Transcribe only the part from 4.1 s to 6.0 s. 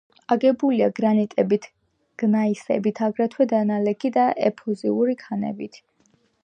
და ეფუზიური ქანებით.